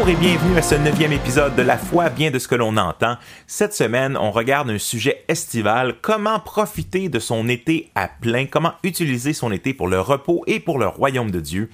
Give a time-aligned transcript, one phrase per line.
[0.00, 2.78] Bonjour et bienvenue à ce neuvième épisode de La foi vient de ce que l'on
[2.78, 3.18] entend.
[3.46, 8.72] Cette semaine, on regarde un sujet estival, comment profiter de son été à plein, comment
[8.82, 11.68] utiliser son été pour le repos et pour le royaume de Dieu?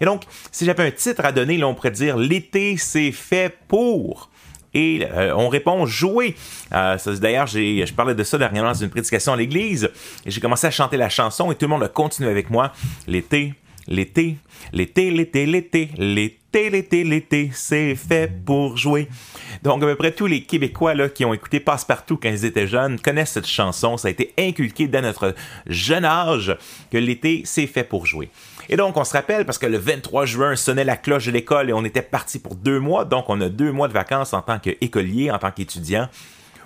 [0.00, 3.52] Et donc, si j'avais un titre à donner, là, on pourrait dire L'été, c'est fait
[3.66, 4.30] pour
[4.72, 6.36] et euh, on répond jouer.
[6.72, 9.90] Euh, D'ailleurs, je parlais de ça dernièrement dans une prédication à l'église
[10.24, 12.70] j'ai commencé à chanter la chanson et tout le monde a continué avec moi.
[13.08, 13.54] L'été,
[13.88, 14.36] l'été,
[14.72, 19.08] l'été, l'été, l'été, l'été, l'été, l'été, c'est fait pour jouer.
[19.62, 22.66] Donc, à peu près tous les Québécois là, qui ont écouté Passe-Partout quand ils étaient
[22.66, 23.96] jeunes connaissent cette chanson.
[23.96, 25.34] Ça a été inculqué dès notre
[25.66, 26.56] jeune âge
[26.90, 28.30] que l'été, c'est fait pour jouer.
[28.68, 31.70] Et donc, on se rappelle parce que le 23 juin sonnait la cloche de l'école
[31.70, 33.04] et on était parti pour deux mois.
[33.04, 36.08] Donc, on a deux mois de vacances en tant qu'écolier, en tant qu'étudiant.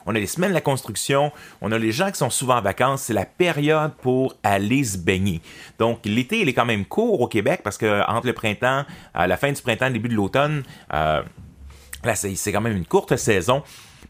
[0.06, 2.62] On a les semaines de la construction, on a les gens qui sont souvent en
[2.62, 5.40] vacances, c'est la période pour aller se baigner.
[5.78, 8.84] Donc l'été, il est quand même court au Québec parce que entre le printemps,
[9.14, 10.62] à la fin du printemps, début de l'automne,
[10.92, 11.22] euh,
[12.04, 13.62] là c'est quand même une courte saison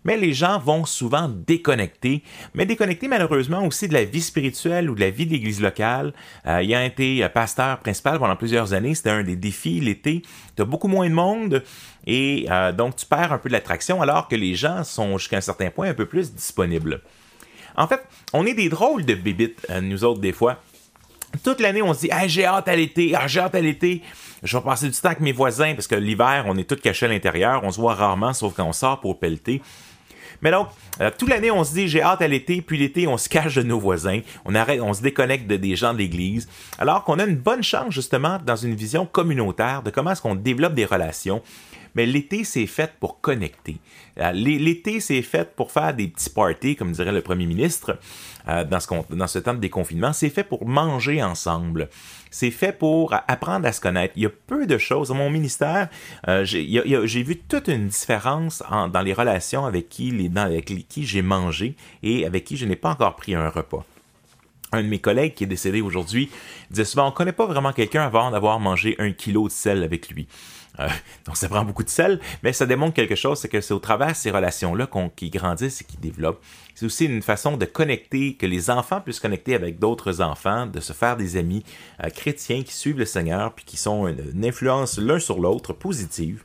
[0.04, 2.22] mais les gens vont souvent déconnecter,
[2.54, 6.12] mais déconnecter malheureusement aussi de la vie spirituelle ou de la vie de l'Église locale.
[6.46, 10.22] Euh, il a été euh, pasteur principal pendant plusieurs années, c'était un des défis l'été.
[10.56, 11.62] Tu as beaucoup moins de monde
[12.12, 15.36] et euh, donc tu perds un peu de l'attraction alors que les gens sont jusqu'à
[15.36, 17.02] un certain point un peu plus disponibles.
[17.76, 18.02] En fait,
[18.32, 20.56] on est des drôles de bébites, nous autres, des fois.
[21.44, 24.02] Toute l'année, on se dit j'ai hâte à l'été, ah, j'ai hâte à l'été.
[24.42, 27.06] Je vais passer du temps avec mes voisins parce que l'hiver, on est tous cachés
[27.06, 29.62] à l'intérieur, on se voit rarement, sauf quand on sort pour pelleter.
[30.42, 30.66] Mais donc,
[31.00, 33.54] euh, toute l'année, on se dit j'ai hâte à l'été, puis l'été, on se cache
[33.54, 37.20] de nos voisins, on arrête, on se déconnecte de des gens de l'Église, alors qu'on
[37.20, 40.86] a une bonne chance justement dans une vision communautaire de comment est-ce qu'on développe des
[40.86, 41.42] relations.
[41.94, 43.78] Mais l'été, c'est fait pour connecter.
[44.18, 47.98] Euh, l'été, c'est fait pour faire des petits parties, comme dirait le premier ministre,
[48.48, 50.12] euh, dans, ce, temps de déconfinement.
[50.12, 51.88] C'est fait pour manger ensemble.
[52.30, 54.14] C'est fait pour apprendre à se connaître.
[54.16, 55.08] Il y a peu de choses.
[55.08, 55.88] Dans mon ministère,
[56.28, 60.12] euh, j'ai vu toute une différence dans les relations avec qui,
[61.06, 63.84] j'ai mangé et avec qui je n'ai pas encore pris un repas
[64.72, 66.30] un de mes collègues qui est décédé aujourd'hui
[66.70, 70.10] disait souvent on connaît pas vraiment quelqu'un avant d'avoir mangé un kilo de sel avec
[70.10, 70.28] lui.
[70.80, 70.88] Euh,
[71.26, 73.78] donc ça prend beaucoup de sel, mais ça démontre quelque chose, c'est que c'est au
[73.78, 76.42] travers de ces relations-là qu'on qui grandissent et qui développent.
[76.74, 80.80] C'est aussi une façon de connecter, que les enfants puissent connecter avec d'autres enfants, de
[80.80, 81.64] se faire des amis
[82.02, 86.42] euh, chrétiens qui suivent le Seigneur puis qui sont une influence l'un sur l'autre positive.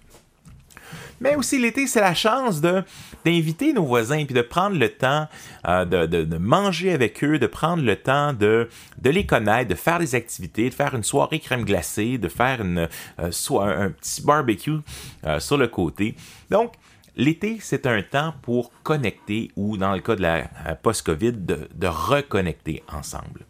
[1.19, 2.83] Mais aussi l'été, c'est la chance de
[3.23, 5.27] d'inviter nos voisins puis de prendre le temps
[5.67, 8.69] euh, de, manger avec eux, de prendre le temps de,
[9.03, 12.87] les connaître, de faire des activités, de faire une soirée crème glacée, de faire une,
[13.19, 13.31] euh,
[13.61, 14.77] un, petit barbecue
[15.25, 16.15] euh, sur le côté.
[16.49, 16.73] Donc,
[17.17, 20.49] L'été, c'est un temps pour connecter ou, dans le cas de la
[20.83, 23.45] post-COVID, de reconnecter ensemble.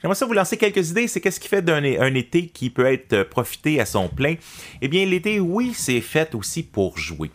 [0.00, 1.08] J'aimerais ça vous lancer quelques idées.
[1.08, 4.36] C'est qu'est-ce qui fait d'un un été qui peut être euh, profité à son plein?
[4.80, 7.30] Eh bien, l'été, oui, c'est fait aussi pour jouer.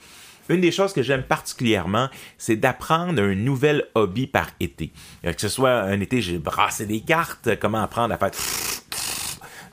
[0.47, 4.91] Une des choses que j'aime particulièrement, c'est d'apprendre un nouvel hobby par été.
[5.25, 8.31] Euh, que ce soit un été, j'ai brassé des cartes, comment apprendre à faire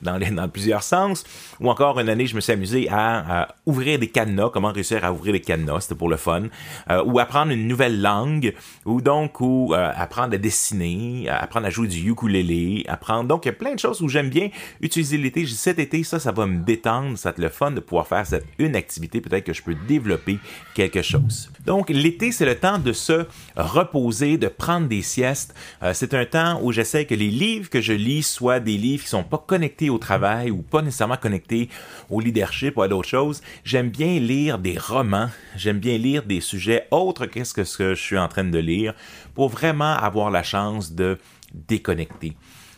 [0.03, 1.23] dans plusieurs sens.
[1.59, 5.11] Ou encore, une année, je me suis amusé à, ouvrir des cadenas, comment réussir à
[5.11, 6.43] ouvrir des cadenas, c'était pour le fun.
[6.89, 8.53] Euh, ou apprendre une nouvelle langue,
[8.85, 13.27] ou donc, ou euh, apprendre à dessiner, apprendre à jouer du ukulélé, apprendre...
[13.27, 14.49] Donc, il y a plein de choses où j'aime bien
[14.81, 15.45] utiliser l'été.
[15.45, 18.25] Cet été, ça, ça va me détendre, ça va être le fun de pouvoir faire
[18.25, 20.39] cette une activité, peut-être que je peux développer
[20.73, 21.51] quelque chose.
[21.65, 23.25] Donc, l'été, c'est le temps de se
[23.55, 25.55] reposer, de prendre des siestes.
[25.81, 29.03] Euh, c'est un temps où j'essaie que les livres que je lis soient des livres
[29.03, 31.42] qui sont pas connectés au travail ou pas nécessairement connectés
[32.09, 33.41] au leadership ou à d'autres choses.
[33.63, 38.01] J'aime bien lire des romans, j'aime bien lire des sujets autres que ce que je
[38.01, 38.93] suis en train de lire
[39.35, 41.17] pour vraiment avoir la chance de
[41.53, 42.33] déconnecter.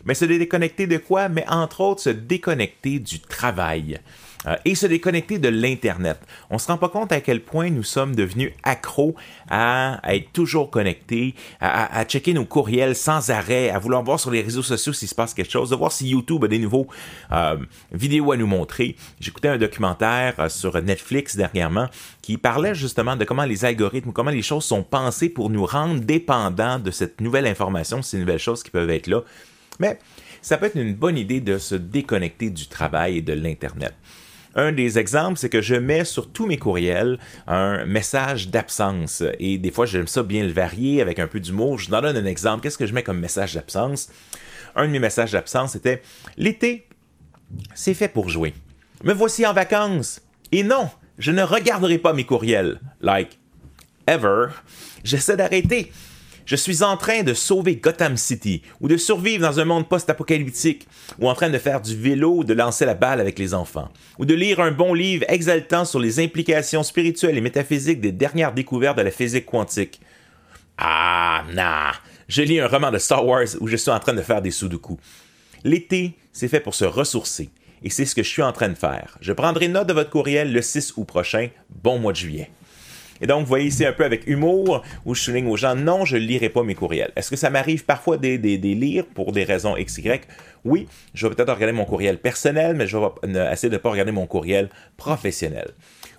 [0.05, 1.29] Mais se déconnecter de quoi?
[1.29, 3.99] Mais entre autres, se déconnecter du travail.
[4.47, 6.19] Euh, et se déconnecter de l'Internet.
[6.49, 9.15] On se rend pas compte à quel point nous sommes devenus accros
[9.49, 14.41] à, être toujours connectés, à, checker nos courriels sans arrêt, à vouloir voir sur les
[14.41, 16.87] réseaux sociaux s'il se passe quelque chose, de voir si YouTube a des nouveaux
[17.31, 17.57] euh,
[17.91, 18.95] vidéos à nous montrer.
[19.19, 21.87] J'écoutais un documentaire euh, sur Netflix dernièrement
[22.21, 26.01] qui parlait justement de comment les algorithmes, comment les choses sont pensées pour nous rendre
[26.01, 29.21] dépendants de cette nouvelle information, ces nouvelles choses qui peuvent être là.
[29.79, 29.99] Mais
[30.41, 33.93] ça peut être une bonne idée de se déconnecter du travail et de l'Internet.
[34.55, 39.23] Un des exemples, c'est que je mets sur tous mes courriels un message d'absence.
[39.39, 41.77] Et des fois, j'aime ça bien le varier avec un peu d'humour.
[41.77, 42.63] Je vous donne un exemple.
[42.63, 44.09] Qu'est-ce que je mets comme message d'absence?
[44.75, 46.01] un de mes messages d'absence était
[46.37, 46.87] L'été,
[47.73, 48.53] c'est fait pour jouer.
[49.03, 50.21] Me voici en vacances.
[50.51, 52.79] Et non, je ne regarderai pas mes courriels.
[53.01, 53.39] Like,
[54.07, 54.47] ever.
[55.03, 55.91] J'essaie d'arrêter.
[56.45, 60.87] Je suis en train de sauver Gotham City, ou de survivre dans un monde post-apocalyptique,
[61.19, 63.89] ou en train de faire du vélo ou de lancer la balle avec les enfants,
[64.19, 68.53] ou de lire un bon livre exaltant sur les implications spirituelles et métaphysiques des dernières
[68.53, 69.99] découvertes de la physique quantique.
[70.77, 71.93] Ah, nah,
[72.27, 74.51] je lis un roman de Star Wars où je suis en train de faire des
[74.51, 74.99] sudoku.
[75.63, 77.49] L'été, c'est fait pour se ressourcer,
[77.81, 79.17] et c'est ce que je suis en train de faire.
[79.19, 81.49] Je prendrai note de votre courriel le 6 août prochain.
[81.81, 82.51] Bon mois de juillet.
[83.21, 86.05] Et donc, vous voyez ici un peu avec humour, où je souligne aux gens, non,
[86.05, 87.11] je ne lirai pas mes courriels.
[87.15, 90.21] Est-ce que ça m'arrive parfois des, des, lire pour des raisons XY?
[90.65, 93.91] Oui, je vais peut-être regarder mon courriel personnel, mais je vais essayer de ne pas
[93.91, 95.71] regarder mon courriel professionnel.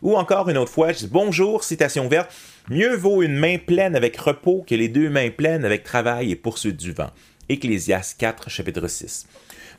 [0.02, 2.32] Ou encore une autre fois, je dis bonjour, citation verte,
[2.68, 6.36] mieux vaut une main pleine avec repos que les deux mains pleines avec travail et
[6.36, 7.10] poursuite du vent.
[7.48, 9.26] Ecclésias 4, chapitre 6.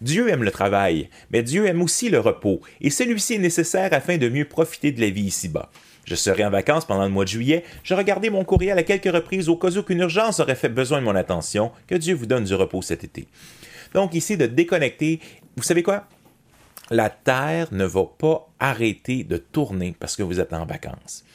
[0.02, 4.18] Dieu aime le travail, mais Dieu aime aussi le repos, et celui-ci est nécessaire afin
[4.18, 5.72] de mieux profiter de la vie ici-bas.
[6.08, 7.66] Je serai en vacances pendant le mois de juillet.
[7.84, 11.00] J'ai regardé mon courriel à quelques reprises au cas où qu'une urgence aurait fait besoin
[11.00, 11.72] de mon attention.
[11.86, 13.28] Que Dieu vous donne du repos cet été.
[13.94, 15.20] Donc ici, de déconnecter.
[15.58, 16.08] Vous savez quoi?
[16.90, 21.26] La Terre ne va pas arrêter de tourner parce que vous êtes en vacances.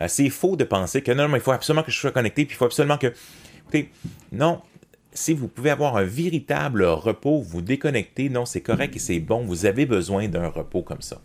[0.00, 2.46] Euh, c'est faux de penser que non, mais il faut absolument que je sois connecté,
[2.46, 3.12] puis il faut absolument que...
[3.58, 3.90] Écoutez,
[4.32, 4.62] non,
[5.12, 9.44] si vous pouvez avoir un véritable repos, vous déconnecter, non, c'est correct et c'est bon,
[9.44, 11.20] vous avez besoin d'un repos comme ça.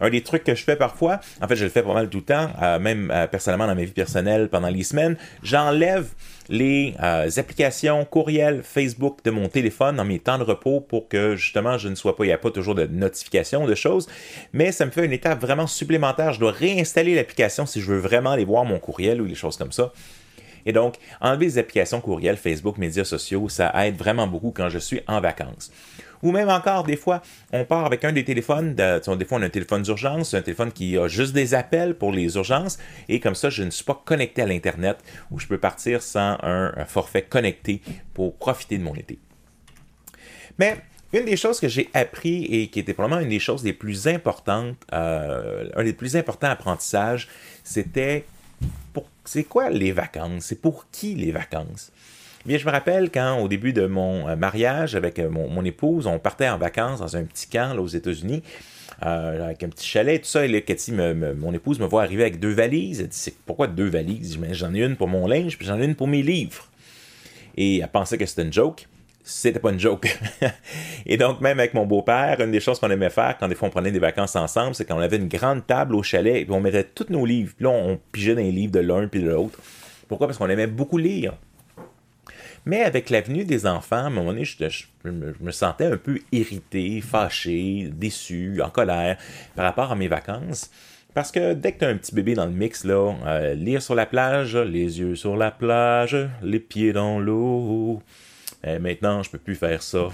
[0.00, 2.18] Un des trucs que je fais parfois, en fait, je le fais pas mal tout
[2.18, 6.08] le temps, euh, même euh, personnellement dans ma vie personnelle pendant les semaines, j'enlève
[6.48, 11.36] les euh, applications courriel Facebook de mon téléphone dans mes temps de repos pour que
[11.36, 14.08] justement je ne sois pas, il n'y a pas toujours de notifications, de choses,
[14.52, 16.32] mais ça me fait une étape vraiment supplémentaire.
[16.32, 19.56] Je dois réinstaller l'application si je veux vraiment aller voir mon courriel ou des choses
[19.56, 19.92] comme ça.
[20.66, 24.78] Et donc, enlever les applications courriel, Facebook, médias sociaux, ça aide vraiment beaucoup quand je
[24.78, 25.70] suis en vacances.
[26.22, 27.22] Ou même encore, des fois,
[27.52, 30.42] on part avec un des téléphones, de, des fois on a un téléphone d'urgence, un
[30.42, 32.78] téléphone qui a juste des appels pour les urgences,
[33.08, 34.98] et comme ça, je ne suis pas connecté à l'Internet,
[35.30, 37.82] où je peux partir sans un, forfait connecté
[38.14, 39.18] pour profiter de mon été.
[40.58, 40.76] Mais
[41.12, 44.08] une des choses que j'ai appris et qui était probablement une des choses les plus
[44.08, 47.28] importantes, euh, un des plus importants apprentissages,
[47.64, 48.24] c'était
[49.24, 50.46] c'est quoi les vacances?
[50.46, 51.92] C'est pour qui les vacances?
[52.56, 56.18] Je me rappelle quand, au début de mon euh, mariage avec euh, mon, épouse, on
[56.18, 58.42] partait en vacances dans un petit camp aux États-Unis.
[59.04, 60.44] Euh, avec un petit chalet, tout ça.
[60.44, 63.00] Et là, Cathy, mon épouse, me voit arriver avec deux valises.
[63.00, 64.38] Elle dit c'est Pourquoi deux valises?
[64.52, 66.68] J'en ai une pour mon linge, puis j'en ai une pour mes livres.
[67.56, 68.88] Et elle pensait que c'était une joke.
[69.22, 70.18] C'était pas une joke.
[71.06, 73.68] et donc, même avec mon beau-père, une des choses qu'on aimait faire quand des fois
[73.68, 76.54] on prenait des vacances ensemble, c'est qu'on avait une grande table au chalet et puis
[76.54, 77.52] on mettait tous nos livres.
[77.54, 79.60] Puis là, on pigeait dans les livres de l'un puis de l'autre.
[80.08, 80.26] Pourquoi?
[80.26, 81.34] Parce qu'on aimait beaucoup lire.
[82.68, 87.00] Mais avec l'avenue des enfants, à un moment donné, je, me, sentais un peu irrité,
[87.00, 89.16] fâché, déçu, en colère
[89.56, 90.70] par rapport à mes vacances.
[91.14, 93.80] Parce que dès que tu as un petit bébé dans le mix, là, euh, lire
[93.80, 98.02] sur la plage, les yeux sur la plage, les pieds dans l'eau,
[98.66, 100.08] euh, maintenant, je peux plus faire ça.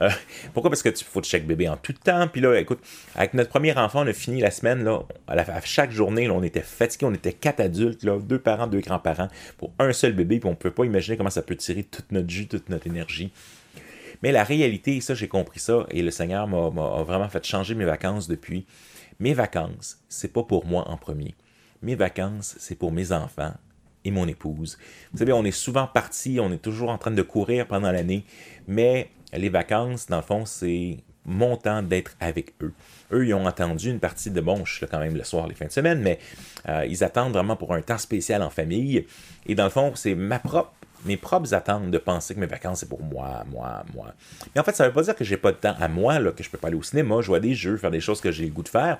[0.00, 0.10] Euh,
[0.52, 0.70] pourquoi?
[0.70, 2.26] Parce que tu faut check bébé en tout temps.
[2.26, 2.80] Puis là, écoute,
[3.14, 6.60] avec notre premier enfant, on a fini la semaine, là, à, chaque journée, on était
[6.60, 10.48] fatigués, on était quatre adultes, là, deux parents, deux grands-parents, pour un seul bébé, puis
[10.48, 13.32] on ne peut pas imaginer comment ça peut tirer toute notre jus, toute notre énergie.
[14.22, 16.70] Mais la réalité, ça, j'ai compris ça, et le Seigneur m'a
[17.02, 18.66] vraiment fait changer mes vacances depuis.
[19.20, 21.34] Mes vacances, c'est pas pour moi en premier.
[21.82, 23.52] Mes vacances, c'est pour mes enfants,
[24.04, 24.78] et mon épouse.
[25.12, 28.24] Vous savez, on est souvent partis, on est toujours en train de courir pendant l'année,
[28.66, 32.72] mais les vacances, dans le fond, c'est mon temps d'être avec eux.
[33.12, 35.46] Eux, ils ont attendu une partie de bon, je suis là quand même le soir,
[35.46, 36.18] les fins de semaine, mais
[36.68, 39.06] euh, ils attendent vraiment pour un temps spécial en famille.
[39.46, 40.72] Et dans le fond, c'est ma propre
[41.04, 44.14] mes propres attentes de penser que mes vacances, c'est pour moi, moi, moi.
[44.54, 46.18] Mais en fait, ça ne veut pas dire que j'ai pas de temps à moi,
[46.18, 48.20] là, que je peux pas aller au cinéma, jouer à des jeux, faire des choses
[48.20, 48.98] que j'ai le goût de faire.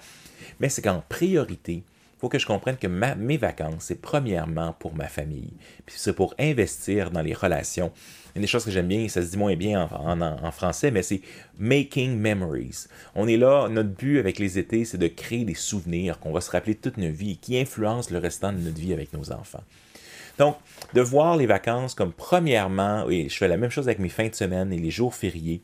[0.60, 1.82] Mais c'est qu'en priorité,
[2.18, 5.52] faut que je comprenne que mes vacances, c'est premièrement pour ma famille.
[5.86, 7.92] Puis c'est pour investir dans les relations.
[8.34, 11.20] Une des choses que j'aime bien, ça se dit moins bien en, français, mais c'est
[11.58, 12.86] making memories.
[13.14, 16.40] On est là, notre but avec les étés, c'est de créer des souvenirs qu'on va
[16.40, 19.30] se rappeler toute notre vie et qui influencent le restant de notre vie avec nos
[19.30, 19.62] enfants.
[20.38, 20.56] Donc,
[20.94, 24.28] de voir les vacances comme premièrement, et je fais la même chose avec mes fins
[24.28, 25.60] de semaine et les jours fériés,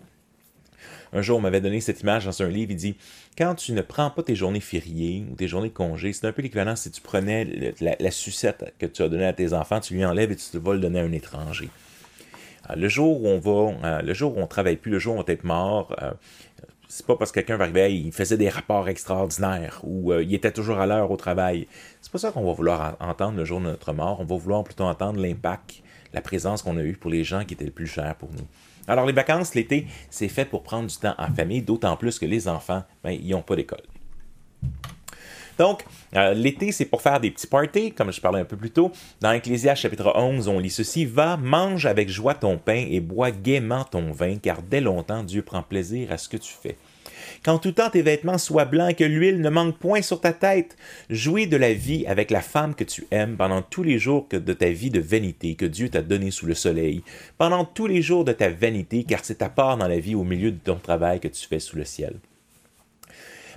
[1.12, 2.70] un jour, on m'avait donné cette image dans un livre.
[2.70, 2.96] Il dit
[3.36, 6.32] Quand tu ne prends pas tes journées fériées ou tes journées de congé, c'est un
[6.32, 9.94] peu l'équivalent si tu prenais la, sucette que tu as donnée à tes enfants, tu
[9.94, 11.68] lui enlèves et tu te vas le donner à un étranger.
[12.68, 15.44] Euh, le jour où on va, euh, travaille plus, le jour où on va être
[15.44, 16.12] mort, euh,
[16.88, 20.50] c'est pas parce que quelqu'un va arriver, il faisait des rapports extraordinaires ou il était
[20.50, 21.68] toujours à l'heure au travail.
[22.00, 24.18] C'est pas ça qu'on va vouloir entendre le jour de notre mort.
[24.20, 27.54] On va vouloir plutôt entendre l'impact, la présence qu'on a eue pour les gens qui
[27.54, 28.46] étaient le plus chers pour nous.
[28.86, 32.26] Alors les vacances, l'été, c'est fait pour prendre du temps en famille, d'autant plus que
[32.26, 33.82] les enfants, ben, ils n'ont pas d'école.
[35.60, 35.84] Donc,
[36.16, 38.92] euh, l'été, c'est pour faire des petits parties, comme je parlais un peu plus tôt.
[39.20, 43.30] Dans Ecclésiaste chapitre 11, on lit ceci Va, mange avec joie ton pain et bois
[43.30, 46.78] gaiement ton vin, car dès longtemps Dieu prend plaisir à ce que tu fais.
[47.44, 50.78] Quand tout temps tes vêtements soient blancs, que l'huile ne manque point sur ta tête,
[51.10, 54.52] jouis de la vie avec la femme que tu aimes pendant tous les jours de
[54.54, 57.02] ta vie de vanité que Dieu t'a donné sous le soleil,
[57.36, 60.24] pendant tous les jours de ta vanité, car c'est ta part dans la vie au
[60.24, 62.14] milieu de ton travail que tu fais sous le ciel.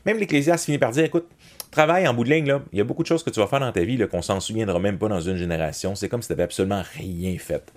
[0.05, 1.29] Même l'Ecclésiaste finit par dire, écoute,
[1.73, 3.47] travail, en bout de ligne, là, il y a beaucoup de choses que tu vas
[3.47, 5.95] faire dans ta vie qu'on s'en souviendra même pas dans une génération.
[5.95, 7.71] C'est comme si tu n'avais absolument rien fait.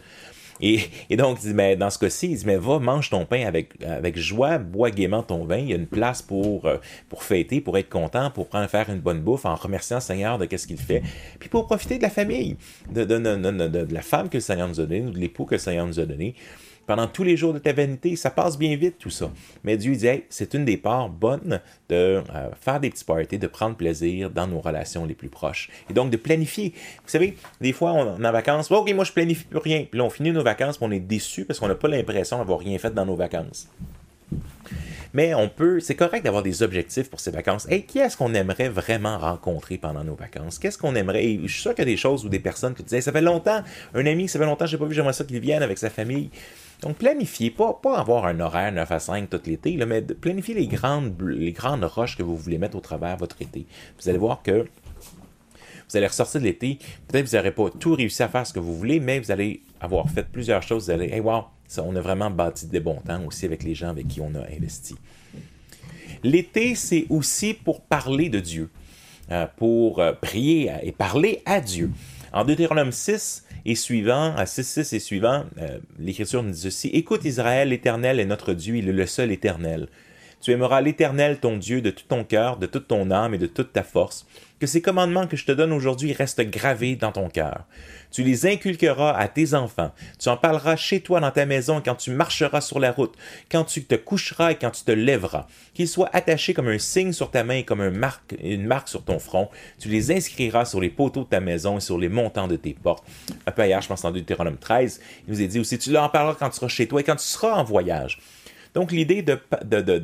[0.61, 3.47] Et, donc, il dit, mais dans ce cas-ci, il dit, mais va, mange ton pain
[3.47, 5.59] avec, avec joie, bois gaiement ton vin.
[5.59, 8.89] Il y a une place pour, euh, pour fêter, pour être content, pour prendre, faire
[8.89, 11.03] une bonne bouffe en remerciant le Seigneur de ce qu'il fait.
[11.39, 12.57] Puis pour profiter de la famille,
[12.91, 15.45] de, de, de, de, la femme que le Seigneur nous a donnée, ou de l'époux
[15.45, 16.35] que le Seigneur nous a donné
[16.87, 18.17] pendant tous les jours de ta vanité.
[18.17, 19.31] Ça passe bien vite, tout ça.
[19.65, 22.23] Mais Dieu dit, c'est une des parts bonnes de euh,
[22.61, 25.71] faire des petits parties, de prendre plaisir dans nos relations les plus proches.
[25.91, 26.73] Et donc, de planifier.
[27.03, 29.85] Vous savez, des fois, on est en vacances, OK, moi, je planifie plus rien.
[29.91, 32.39] Puis là, on finit nos vacances, puis on est déçu parce qu'on n'a pas l'impression
[32.39, 33.69] d'avoir rien fait dans nos vacances.
[35.17, 37.67] Mais on peut, c'est correct d'avoir des objectifs pour ces vacances.
[37.71, 40.59] Et qui est-ce qu'on aimerait vraiment rencontrer pendant nos vacances?
[40.59, 41.25] Qu'est-ce qu'on aimerait?
[41.25, 43.13] Et je suis sûr qu'il y a des choses ou des personnes qui disent, ça
[43.13, 43.63] fait longtemps,
[43.95, 45.89] un ami, ça fait longtemps, je n'ai pas vu, j'aimerais ça qu'il vienne avec sa
[45.89, 46.29] famille.
[46.83, 50.67] Donc, planifiez, pas, pas avoir un horaire 9 à 5 tout l'été, mais planifiez les
[50.67, 53.65] grandes, les grandes roches que vous voulez mettre au travers votre été.
[53.99, 54.67] Vous allez voir que
[55.89, 58.53] vous allez ressortir de l'été, peut-être que vous n'aurez pas tout réussi à faire ce
[58.53, 60.85] que vous voulez, mais vous allez avoir fait plusieurs choses.
[60.85, 61.45] Vous allez, hey, wow,
[61.79, 64.43] on a vraiment bâti des bons temps aussi avec les gens avec qui on a
[64.55, 64.95] investi.
[66.23, 68.71] L'été, c'est aussi pour parler de Dieu,
[69.31, 71.91] euh, pour euh, prier et parler à Dieu.
[72.33, 77.25] En Deutéronome 6, et suivant, à 6.6 et suivant, euh, l'Écriture nous dit ceci Écoute
[77.25, 79.89] Israël, l'Éternel est notre Dieu, il est le seul Éternel.
[80.41, 83.47] Tu aimeras l'Éternel ton Dieu de tout ton cœur, de toute ton âme et de
[83.47, 84.27] toute ta force.
[84.61, 87.65] Que ces commandements que je te donne aujourd'hui restent gravés dans ton cœur.
[88.11, 89.93] Tu les inculqueras à tes enfants.
[90.19, 93.15] Tu en parleras chez toi dans ta maison quand tu marcheras sur la route,
[93.51, 95.47] quand tu te coucheras et quand tu te lèveras.
[95.75, 99.19] Qu'ils soient attachés comme un signe sur ta main et comme une marque, sur ton
[99.19, 99.51] front.
[99.79, 102.73] Tu les inscriras sur les poteaux de ta maison et sur les montants de tes
[102.73, 103.05] portes.
[103.47, 106.05] Un peu ailleurs, je pense en Deutéronome 13, il nous est dit aussi, tu leur
[106.05, 108.19] en parleras quand tu seras chez toi et quand tu seras en voyage.
[108.77, 109.41] Donc, l'idée de,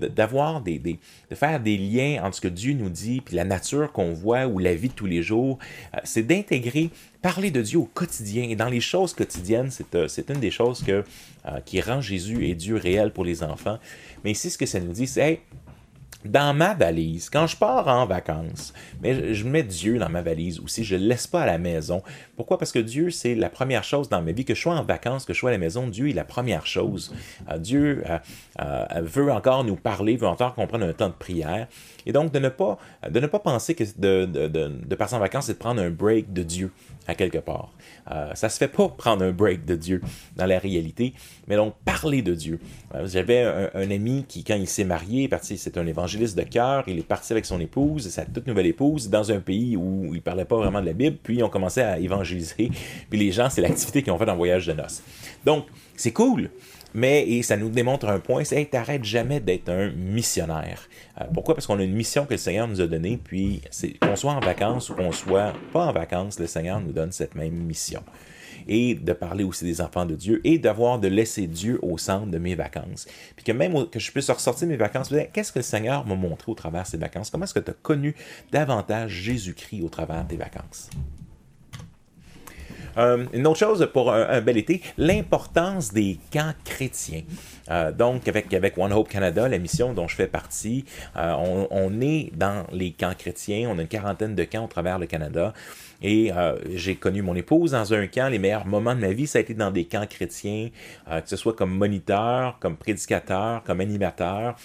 [0.09, 3.93] d'avoir des, de faire des liens entre ce que Dieu nous dit, puis la nature
[3.93, 5.59] qu'on voit ou la vie de tous les jours,
[5.95, 6.89] euh, c'est d'intégrer,
[7.21, 8.45] parler de Dieu au quotidien.
[8.45, 11.03] Et dans les choses quotidiennes, c'est, euh, une des choses euh,
[11.67, 13.79] qui rend Jésus et Dieu réel pour les enfants.
[14.25, 15.41] Mais ici, ce que ça nous dit, c'est,
[16.25, 20.61] dans ma valise, quand je pars en vacances, mais je, mets Dieu dans ma valise
[20.61, 22.03] aussi, je ne le laisse pas à la maison.
[22.37, 22.59] Pourquoi?
[22.59, 24.45] Parce que Dieu, c'est la première chose dans ma vie.
[24.45, 26.67] Que je sois en vacances, que je sois à la maison, Dieu est la première
[26.67, 27.15] chose.
[27.51, 28.19] Euh, Dieu euh,
[28.61, 31.67] euh, veut encore nous parler, veut encore qu'on prenne un temps de prière.
[32.07, 35.15] Et donc, de ne pas, de ne pas penser que de, de, de, de passer
[35.15, 36.73] en vacances, c'est de prendre un break de Dieu
[37.07, 37.73] à quelque part.
[38.11, 40.01] Euh, ça se fait pas prendre un break de Dieu
[40.37, 41.15] dans la réalité,
[41.49, 42.61] mais donc parler de Dieu.
[42.95, 43.43] Euh, j'avais
[43.75, 47.07] un, ami qui, quand il s'est marié, parti, c'est un évangéliste de cœur, il est
[47.07, 50.57] parti avec son épouse, sa toute nouvelle épouse, dans un pays où il parlait pas
[50.57, 52.71] vraiment de la Bible, puis ils ont commencé à évangéliser,
[53.11, 55.03] puis les gens, c'est l'activité qu'ils ont fait en voyage de noces.
[55.45, 55.67] Donc,
[55.97, 56.51] c'est cool,
[56.95, 60.89] mais et ça nous démontre un point, c'est hey, t'arrêtes jamais d'être un missionnaire.
[61.21, 61.55] Euh, pourquoi?
[61.55, 63.63] Parce qu'on a une mission que le Seigneur nous a donnée, puis
[64.01, 67.35] qu'on soit en vacances ou qu'on soit pas en vacances, le Seigneur nous donne cette
[67.35, 68.03] même mission.
[68.69, 72.27] Et de parler aussi des enfants de Dieu et d'avoir de laisser Dieu au centre
[72.27, 73.09] de mes vacances.
[73.35, 76.53] Puis que même que je puisse ressortir mes vacances, qu'est-ce que le Seigneur m'a montré
[76.53, 77.31] au travers de ces vacances?
[77.31, 78.15] Comment est-ce que tu as connu
[78.53, 80.91] davantage Jésus-Christ au travers de tes vacances?
[82.99, 87.23] Euh, une autre chose pour un, bel été, l'importance des camps chrétiens.
[87.71, 90.85] Euh, donc, avec, One Hope Canada, la mission dont je fais partie,
[91.17, 93.69] euh, on, on, est dans les camps chrétiens.
[93.71, 95.53] On a une quarantaine de camps au travers le Canada.
[96.05, 96.33] Et
[96.75, 98.29] j'ai connu mon épouse dans un camp.
[98.29, 100.71] Les meilleurs moments de ma vie, ça a été dans des camps chrétiens,
[101.09, 104.57] que ce soit comme moniteur, comme prédicateur, comme animateur.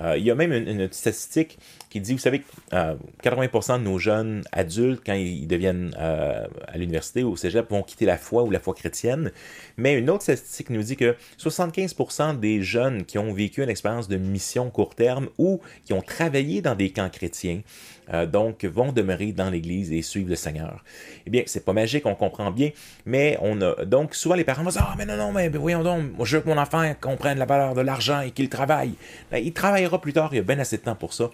[0.00, 1.58] Euh, il y a même une, statistique
[1.90, 2.42] qui dit, vous savez,
[2.72, 7.68] euh, 80% de nos jeunes adultes, quand ils deviennent euh, à l'université ou au cégep,
[7.70, 9.32] vont quitter la foi ou la foi chrétienne.
[9.76, 14.08] Mais une autre statistique nous dit que 75% des jeunes qui ont vécu une expérience
[14.08, 17.60] de mission court terme ou qui ont travaillé dans des camps chrétiens,
[18.12, 20.82] euh, donc vont demeurer dans l'Église et suivre le Seigneur.
[21.26, 22.70] Eh bien, c'est pas magique, on comprend bien,
[23.06, 25.82] mais on a donc souvent les parents vont dire ah mais non non mais voyons
[25.82, 28.94] donc, je veux que mon enfant comprenne la valeur de l'argent et qu'il travaille.
[29.30, 29.52] Ben, il
[29.98, 31.30] plus tard, il y a bien assez de temps pour ça,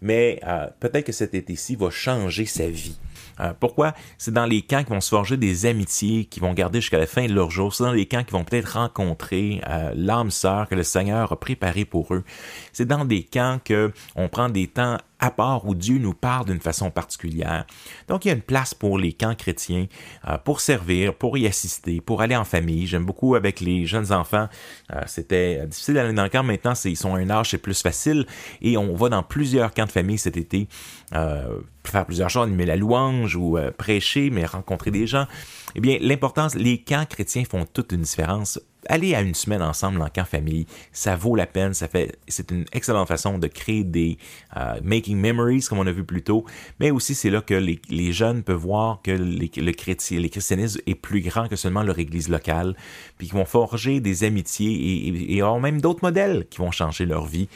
[0.00, 2.96] mais euh, peut-être que cet été-ci va changer sa vie.
[3.40, 3.94] Euh, pourquoi?
[4.18, 7.06] C'est dans les camps qui vont se forger des amitiés, qui vont garder jusqu'à la
[7.06, 7.74] fin de leur jour.
[7.74, 11.40] C'est dans les camps qui vont peut-être rencontrer euh, l'âme sœur que le Seigneur a
[11.40, 12.24] préparée pour eux.
[12.72, 16.46] C'est dans des camps que on prend des temps à part où Dieu nous parle
[16.46, 17.66] d'une façon particulière.
[18.08, 19.86] Donc il y a une place pour les camps chrétiens,
[20.28, 22.86] euh, pour servir, pour y assister, pour aller en famille.
[22.86, 24.48] J'aime beaucoup avec les jeunes enfants.
[24.92, 26.42] Euh, c'était difficile d'aller dans le camp.
[26.42, 28.26] Maintenant, ils sont à un âge, c'est plus facile.
[28.60, 30.68] Et on va dans plusieurs camps de famille cet été.
[31.14, 35.26] Euh, faire plusieurs choses, animer la louange ou prêcher, mais rencontrer des gens.
[35.74, 40.00] Eh bien, l'importance, les camps chrétiens font toute une différence aller à une semaine ensemble
[40.02, 41.74] en camp famille, ça vaut la peine.
[41.74, 44.18] Ça fait, c'est une excellente façon de créer des
[44.56, 46.44] euh, making memories, comme on a vu plus tôt.
[46.80, 50.28] Mais aussi, c'est là que les, les, jeunes peuvent voir que les, le chrétien, les
[50.28, 52.76] christianisme est plus grand que seulement leur église locale,
[53.18, 56.70] puis qu'ils vont forger des amitiés et, et, et avoir même d'autres modèles qui vont
[56.70, 57.48] changer leur vie.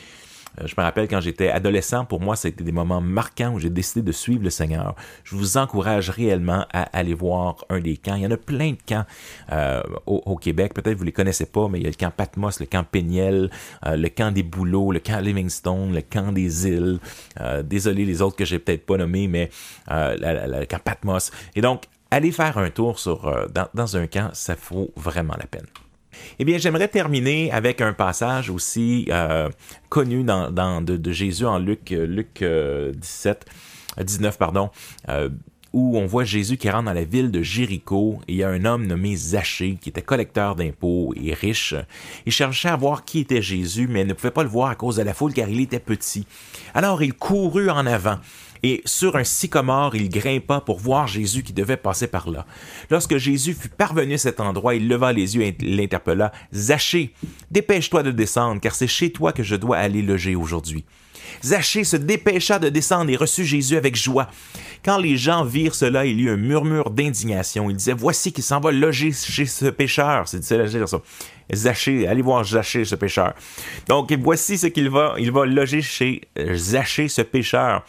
[0.61, 3.71] Euh, je me rappelle quand j'étais adolescent, pour moi, c'était des moments marquants où j'ai
[3.71, 4.95] décidé de suivre le Seigneur.
[5.25, 8.15] Je vous encourage réellement à aller voir un des camps.
[8.15, 9.05] Il y en a plein de camps
[9.53, 10.75] euh, au, Québec.
[10.75, 12.85] Peut-être que vous les connaissez pas, mais il y a le camp Patmos, le camp
[12.85, 13.51] Péniel,
[13.87, 16.99] euh, le camp des Bouleaux, le camp Livingstone, le camp des îles.
[17.65, 19.51] désolé les autres que j'ai peut-être pas nommés, mais
[19.89, 21.31] le camp Patmos.
[21.55, 22.99] Et donc, aller faire un tour
[23.55, 25.67] dans, dans un camp, ça vaut vraiment la peine.
[26.39, 29.49] Eh bien, j'aimerais terminer avec un passage aussi euh,
[29.89, 32.45] connu dans, de, Jésus en Luc, euh, Luc
[32.97, 33.47] 17,
[33.99, 34.71] euh, 19, pardon,
[35.73, 38.49] où on voit Jésus qui rentre dans la ville de Jéricho et il y a
[38.49, 41.75] un homme nommé Zachée qui était collecteur d'impôts et riche.
[42.25, 44.97] Il cherchait à voir qui était Jésus, mais ne pouvait pas le voir à cause
[44.97, 46.27] de la foule car il était petit.
[46.75, 48.19] Alors il courut en avant
[48.63, 52.47] et sur un sycomore, il grimpa pour voir Jésus qui devait passer par là.
[52.91, 56.33] Lorsque Jésus fut parvenu à cet endroit, il leva les yeux et l'interpella.
[56.53, 57.13] Zachée,
[57.51, 60.85] dépêche-toi de descendre, car c'est chez toi que je dois aller loger aujourd'hui.
[61.45, 64.29] Zachée se dépêcha de descendre et reçut Jésus avec joie.
[64.85, 67.71] Quand les gens virent cela, il y eut un murmure d'indignation.
[67.71, 70.27] Ils disaient, voici qu'il s'en va loger chez ce pécheur.
[70.27, 71.01] C'est difficile ça.
[71.53, 73.35] Zachée, allez voir Zachée, ce pécheur.
[73.89, 76.23] Donc, voici ce qu'il va, il va loger chez
[76.55, 77.85] Zachée, ce pécheur.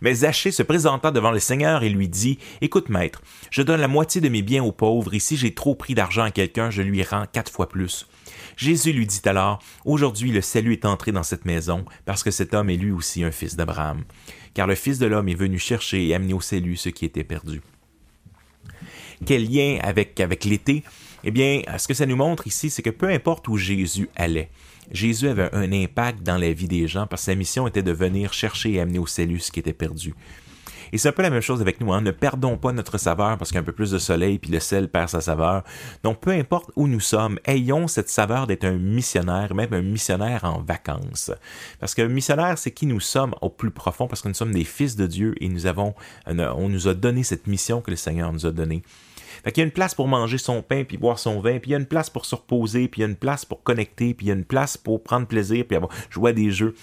[0.00, 3.88] Mais Zachée se présenta devant le Seigneur et lui dit, Écoute, maître, je donne la
[3.88, 6.82] moitié de mes biens aux pauvres, et si j'ai trop pris d'argent à quelqu'un, je
[6.82, 8.06] lui rends quatre fois plus.
[8.56, 12.54] Jésus lui dit alors, Aujourd'hui le salut est entré dans cette maison, parce que cet
[12.54, 14.04] homme est lui aussi un fils d'Abraham.
[14.54, 17.24] Car le Fils de l'homme est venu chercher et amener au salut ceux qui étaient
[17.24, 17.60] perdus.
[19.26, 20.84] Quel lien avec, avec l'été?
[21.24, 24.50] Eh bien, ce que ça nous montre ici, c'est que peu importe où Jésus allait,
[24.90, 27.92] Jésus avait un impact dans la vie des gens parce que sa mission était de
[27.92, 30.14] venir chercher et amener au salut ce qui était perdu.
[30.92, 31.92] Et c'est un peu la même chose avec nous.
[31.92, 32.02] Hein.
[32.02, 34.52] Ne perdons pas notre saveur parce qu'il y a un peu plus de soleil puis
[34.52, 35.64] le sel perd sa saveur.
[36.04, 40.44] Donc, peu importe où nous sommes, ayons cette saveur d'être un missionnaire, même un missionnaire
[40.44, 41.32] en vacances.
[41.80, 44.62] Parce que missionnaire, c'est qui nous sommes au plus profond parce que nous sommes des
[44.62, 45.94] fils de Dieu et nous avons,
[46.26, 48.82] on nous a donné cette mission que le Seigneur nous a donnée.
[49.42, 51.70] Fait qu'il y a une place pour manger son pain puis boire son vin, puis
[51.70, 53.62] il y a une place pour se reposer, puis il y a une place pour
[53.62, 56.50] connecter, puis il y a une place pour prendre plaisir, puis avoir, jouer à des
[56.50, 56.74] jeux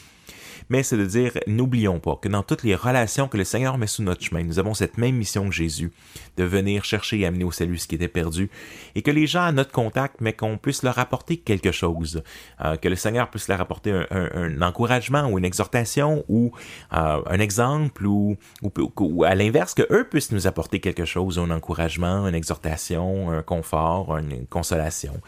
[0.71, 3.87] mais c'est de dire, n'oublions pas que dans toutes les relations que le Seigneur met
[3.87, 5.91] sous notre chemin, nous avons cette même mission que Jésus,
[6.37, 8.49] de venir chercher et amener au salut ce qui était perdu,
[8.95, 12.23] et que les gens à notre contact, mais qu'on puisse leur apporter quelque chose,
[12.63, 16.53] euh, que le Seigneur puisse leur apporter un, encouragement ou une exhortation ou
[16.93, 21.51] euh, un exemple, ou, ou, à l'inverse, que eux puissent nous apporter quelque chose, un
[21.51, 25.19] encouragement, une exhortation, un confort, une consolation.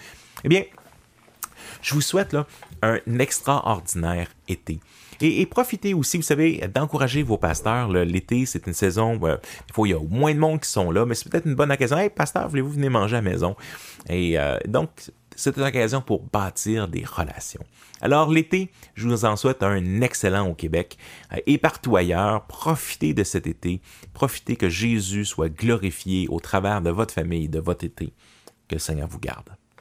[0.46, 0.64] Eh bien,
[1.82, 2.48] je vous souhaite là,
[2.82, 4.80] un extraordinaire été.
[5.22, 7.90] Et, profitez aussi, vous savez, d'encourager vos pasteurs.
[7.90, 9.20] L'été, c'est une saison
[9.78, 11.72] où il, y a moins de monde qui sont là, mais c'est peut-être une bonne
[11.72, 11.98] occasion.
[11.98, 13.56] Hey, pasteur, voulez-vous venir manger à la maison?
[14.10, 14.90] Et euh, donc,
[15.36, 17.64] c'est une occasion pour bâtir des relations.
[18.02, 20.98] Alors l'été, je vous en souhaite un excellent au Québec
[21.32, 22.46] euh, et partout ailleurs.
[22.48, 23.82] Profitez de cet été.
[24.14, 28.14] Profitez que Jésus soit glorifié au travers de votre famille, de votre été.
[28.68, 29.50] Que le Seigneur vous garde.